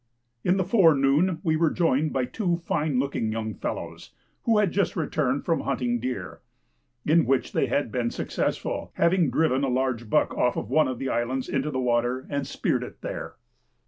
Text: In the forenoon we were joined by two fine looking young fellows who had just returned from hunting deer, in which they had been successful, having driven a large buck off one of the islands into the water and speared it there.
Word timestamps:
In 0.43 0.57
the 0.57 0.63
forenoon 0.63 1.39
we 1.43 1.55
were 1.55 1.69
joined 1.69 2.11
by 2.11 2.25
two 2.25 2.55
fine 2.57 2.97
looking 2.97 3.31
young 3.31 3.53
fellows 3.53 4.09
who 4.45 4.57
had 4.57 4.71
just 4.71 4.95
returned 4.95 5.45
from 5.45 5.59
hunting 5.59 5.99
deer, 5.99 6.39
in 7.05 7.23
which 7.27 7.51
they 7.51 7.67
had 7.67 7.91
been 7.91 8.09
successful, 8.09 8.89
having 8.95 9.29
driven 9.29 9.63
a 9.63 9.69
large 9.69 10.09
buck 10.09 10.33
off 10.35 10.55
one 10.55 10.87
of 10.87 10.97
the 10.97 11.09
islands 11.09 11.47
into 11.47 11.69
the 11.69 11.77
water 11.79 12.25
and 12.31 12.47
speared 12.47 12.81
it 12.83 13.01
there. 13.01 13.35